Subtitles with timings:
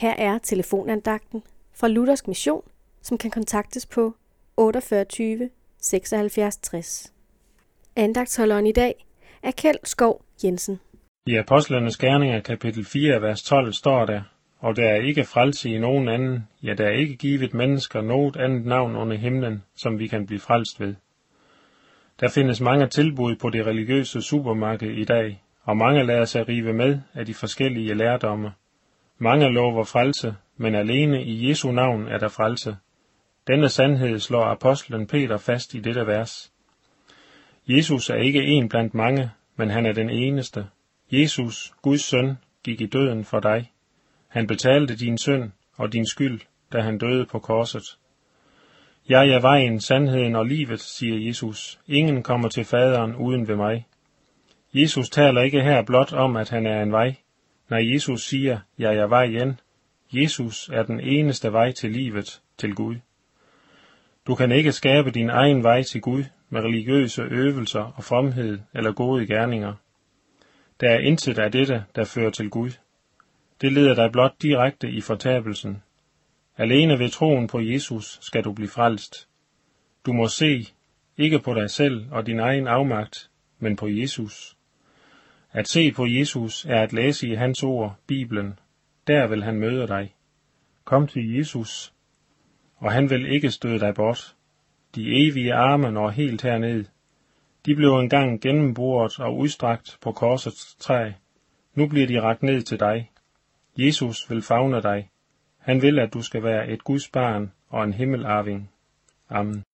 [0.00, 1.42] Her er telefonandagten
[1.74, 2.62] fra Luthersk Mission,
[3.02, 4.14] som kan kontaktes på
[4.56, 7.12] 48 76 60.
[7.96, 9.06] Andagtholderen i dag
[9.42, 10.80] er Kjeld Skov Jensen.
[11.26, 14.22] I Apostlenes Gerninger kapitel 4, vers 12 står der,
[14.58, 18.36] og der er ikke frelse i nogen anden, ja, der er ikke givet mennesker noget
[18.36, 20.94] andet navn under himlen, som vi kan blive frelst ved.
[22.20, 26.72] Der findes mange tilbud på det religiøse supermarked i dag, og mange lader sig rive
[26.72, 28.52] med af de forskellige lærdomme.
[29.22, 32.76] Mange lover frelse, men alene i Jesu navn er der frelse.
[33.46, 36.52] Denne sandhed slår apostlen Peter fast i dette vers.
[37.68, 40.66] Jesus er ikke en blandt mange, men han er den eneste.
[41.12, 43.70] Jesus, Guds søn, gik i døden for dig.
[44.28, 46.40] Han betalte din synd og din skyld,
[46.72, 47.98] da han døde på korset.
[49.08, 51.80] Jeg er vejen, sandheden og livet, siger Jesus.
[51.86, 53.86] Ingen kommer til faderen uden ved mig.
[54.74, 57.14] Jesus taler ikke her blot om, at han er en vej.
[57.70, 59.60] Når Jesus siger, jeg er vejen,
[60.12, 62.96] Jesus er den eneste vej til livet, til Gud.
[64.26, 68.92] Du kan ikke skabe din egen vej til Gud med religiøse øvelser og fromhed eller
[68.92, 69.74] gode gerninger.
[70.80, 72.70] Der er intet af dette, der fører til Gud.
[73.60, 75.82] Det leder dig blot direkte i fortabelsen.
[76.56, 79.28] Alene ved troen på Jesus skal du blive frelst.
[80.06, 80.66] Du må se,
[81.16, 84.56] ikke på dig selv og din egen afmagt, men på Jesus.
[85.52, 88.58] At se på Jesus er at læse i hans ord, Bibelen.
[89.06, 90.14] Der vil han møde dig.
[90.84, 91.92] Kom til Jesus,
[92.76, 94.36] og han vil ikke støde dig bort.
[94.94, 96.84] De evige arme når helt herned.
[97.66, 101.12] De blev engang gennemboret og udstrakt på korsets træ.
[101.74, 103.10] Nu bliver de rakt ned til dig.
[103.78, 105.10] Jesus vil fagne dig.
[105.58, 108.70] Han vil, at du skal være et Guds barn og en himmelarving.
[109.28, 109.64] Amen.